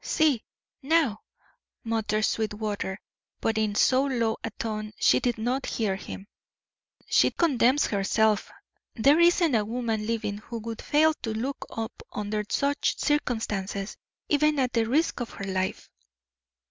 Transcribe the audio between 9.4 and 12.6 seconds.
a woman living who would fail to look up under